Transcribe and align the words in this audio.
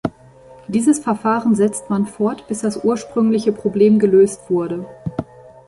Dieses 0.67 0.97
Verfahren 0.97 1.53
setzt 1.53 1.91
man 1.91 2.07
fort, 2.07 2.47
bis 2.47 2.61
das 2.61 2.83
ursprüngliche 2.83 3.51
Problem 3.51 3.99
gelöst 3.99 4.49
wurde. 4.49 4.83